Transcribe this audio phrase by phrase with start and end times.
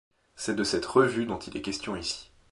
[0.35, 2.31] C'est de cette Revue dont il est question ici.